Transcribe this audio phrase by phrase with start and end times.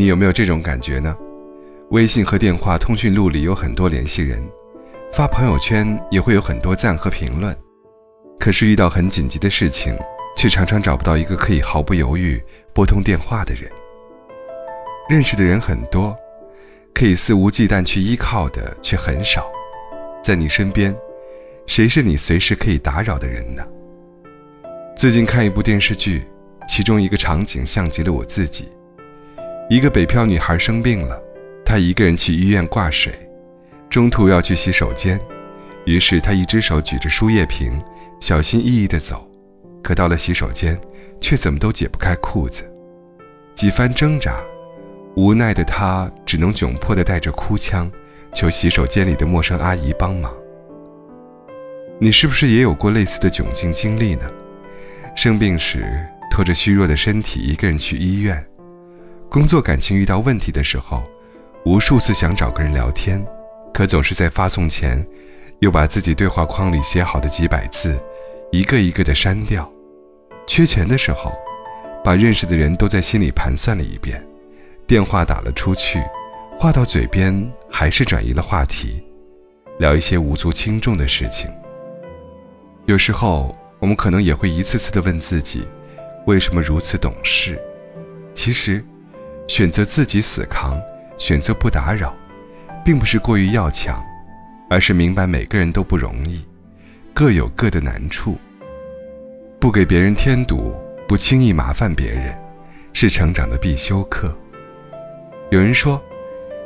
[0.00, 1.14] 你有没有这种感觉呢？
[1.90, 4.42] 微信和电话通讯录里有很多联系人，
[5.12, 7.54] 发朋友圈也会有很多赞和评论，
[8.38, 9.94] 可是遇到很紧急的事情，
[10.34, 12.42] 却常常找不到一个可以毫不犹豫
[12.72, 13.70] 拨通电话的人。
[15.06, 16.16] 认识的人很多，
[16.94, 19.52] 可以肆无忌惮去依靠的却很少。
[20.24, 20.96] 在你身边，
[21.66, 23.62] 谁是你随时可以打扰的人呢？
[24.96, 26.26] 最近看一部电视剧，
[26.66, 28.66] 其中一个场景像极了我自己。
[29.70, 31.16] 一个北漂女孩生病了，
[31.64, 33.12] 她一个人去医院挂水，
[33.88, 35.16] 中途要去洗手间，
[35.86, 37.80] 于是她一只手举着输液瓶，
[38.18, 39.24] 小心翼翼地走，
[39.80, 40.76] 可到了洗手间，
[41.20, 42.68] 却怎么都解不开裤子，
[43.54, 44.42] 几番挣扎。
[45.14, 47.88] 无奈的她只能窘迫地带着哭腔，
[48.34, 50.34] 求洗手间里的陌生阿姨帮忙。
[52.00, 54.28] 你是不是也有过类似的窘境经历呢？
[55.14, 58.44] 生病时拖着虚弱的身体一个人去医院，
[59.30, 61.04] 工作感情遇到问题的时候，
[61.64, 63.24] 无数次想找个人聊天，
[63.72, 65.06] 可总是在发送前，
[65.60, 67.96] 又把自己对话框里写好的几百字，
[68.50, 69.70] 一个一个的删掉。
[70.48, 71.32] 缺钱的时候，
[72.02, 74.20] 把认识的人都在心里盘算了一遍。
[74.84, 76.02] 电话打了出去，
[76.58, 79.00] 话到嘴边还是转移了话题，
[79.78, 81.48] 聊一些无足轻重的事情。
[82.86, 85.62] 有时候我们可能也会一次次的问自己，
[86.26, 87.56] 为什么如此懂事？
[88.34, 88.84] 其实，
[89.50, 90.80] 选择自己死扛，
[91.18, 92.14] 选择不打扰，
[92.84, 94.00] 并不是过于要强，
[94.68, 96.44] 而是明白每个人都不容易，
[97.12, 98.38] 各有各的难处。
[99.58, 100.72] 不给别人添堵，
[101.08, 102.32] 不轻易麻烦别人，
[102.92, 104.32] 是成长的必修课。
[105.50, 106.00] 有人说，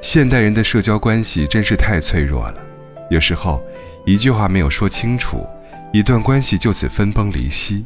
[0.00, 2.64] 现代人的社交关系真是太脆弱了。
[3.10, 3.62] 有时候，
[4.06, 5.46] 一句话没有说清楚，
[5.92, 7.84] 一段关系就此分崩离析；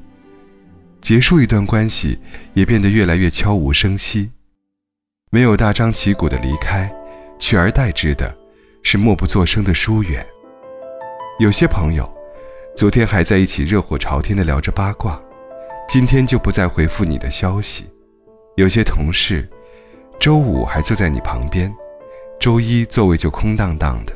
[1.00, 2.20] 结束一段关系，
[2.52, 4.30] 也变得越来越悄无声息。
[5.34, 6.88] 没有大张旗鼓的离开，
[7.40, 8.32] 取而代之的
[8.84, 10.24] 是默不作声的疏远。
[11.40, 12.08] 有些朋友，
[12.76, 15.20] 昨天还在一起热火朝天的聊着八卦，
[15.88, 17.86] 今天就不再回复你的消息。
[18.54, 19.44] 有些同事。
[20.20, 21.74] 周五还坐在你旁边，
[22.38, 24.12] 周一座位就空荡荡的，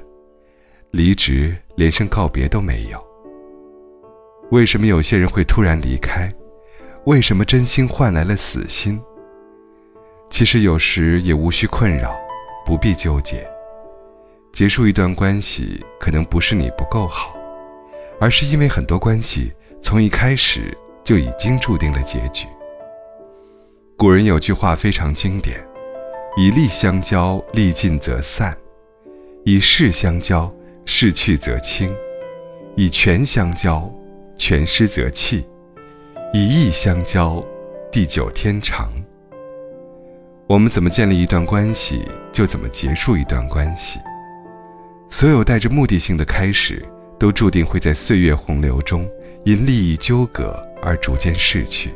[0.92, 3.04] 离职连声告别都没有。
[4.52, 6.32] 为什么有些人会突然离开？
[7.06, 9.02] 为什么真心换来了死心？
[10.30, 12.16] 其实有时也无需困扰，
[12.64, 13.48] 不必纠结。
[14.52, 17.36] 结束一段关系，可能不是你不够好，
[18.20, 19.52] 而是因为很多关系
[19.82, 22.46] 从一开始就已经注定了结局。
[23.96, 25.64] 古人有句话非常经典。
[26.36, 28.52] 以利相交，利尽则散；
[29.44, 30.48] 以势相交，
[30.84, 31.90] 势去则清；
[32.76, 33.92] 以权相交，
[34.36, 35.42] 权失则弃；
[36.32, 37.44] 以义相交，
[37.90, 38.92] 地久天长。
[40.48, 44.00] 我们怎么建立一段关系，就怎么结束一段关系。
[45.10, 46.82] 所有带着目的性的开始，
[47.18, 49.06] 都注定会在岁月洪流中
[49.44, 51.92] 因利益纠葛而逐渐逝去。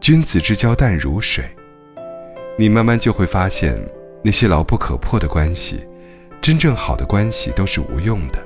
[0.00, 1.44] 君子之交淡如水。
[2.56, 3.76] 你慢慢就会发现，
[4.22, 5.84] 那些牢不可破的关系，
[6.40, 8.38] 真正好的关系都是无用的。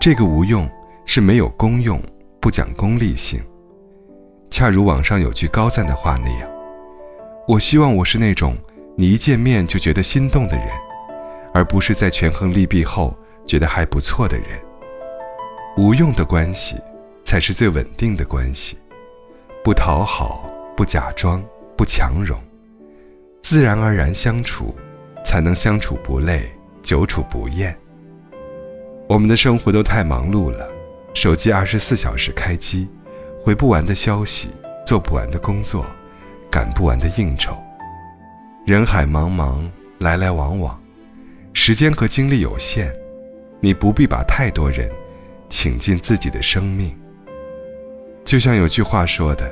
[0.00, 0.68] 这个无用
[1.06, 2.02] 是没有功用，
[2.40, 3.40] 不讲功利性。
[4.50, 6.50] 恰如网上有句高赞的话那样，
[7.52, 8.56] 我希望我是那种
[8.96, 10.68] 你一见面就觉得心动的人，
[11.52, 13.14] 而不是在权衡利弊后
[13.46, 14.58] 觉得还不错的人。
[15.76, 16.76] 无用的关系，
[17.24, 18.78] 才是最稳定的关系，
[19.62, 21.44] 不讨好，不假装，
[21.76, 22.40] 不强融。
[23.42, 24.74] 自然而然相处，
[25.22, 26.50] 才能相处不累，
[26.82, 27.78] 久处不厌。
[29.06, 30.66] 我们的生活都太忙碌了，
[31.12, 32.88] 手机二十四小时开机，
[33.42, 34.48] 回不完的消息，
[34.86, 35.84] 做不完的工作，
[36.52, 37.56] 赶不完的应酬。
[38.66, 39.62] 人海茫茫，
[40.00, 40.78] 来来往往，
[41.54, 42.92] 时间和精力有限，
[43.58, 44.88] 你不必把太多人
[45.48, 46.94] 请进自己的生命。
[48.22, 49.50] 就像有句话说的，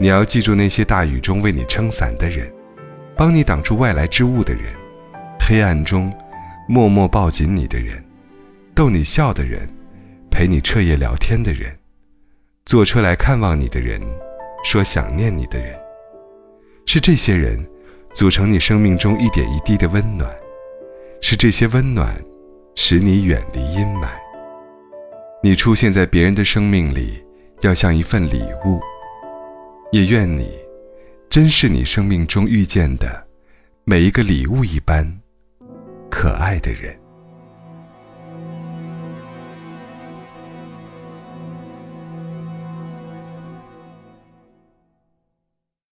[0.00, 2.52] 你要记住那些大雨中为你撑伞的人。
[3.16, 4.64] 帮你挡住外来之物的人，
[5.38, 6.10] 黑暗中
[6.66, 8.02] 默默抱紧你的人，
[8.74, 9.68] 逗你笑的人，
[10.30, 11.76] 陪你彻夜聊天的人，
[12.64, 14.00] 坐车来看望你的人，
[14.64, 15.78] 说想念你的人，
[16.92, 17.56] 是这些人
[18.12, 20.28] 组成你生命中一点一滴的温暖，
[21.20, 22.20] 是这些温暖
[22.74, 24.08] 使你远离阴霾。
[25.40, 27.24] 你出现在别人的生命里，
[27.60, 28.80] 要像一份礼物，
[29.92, 30.50] 也愿你。
[31.28, 33.24] 真是你生命中遇见的
[33.84, 35.06] 每一个礼物一般
[36.10, 36.98] 可爱的人。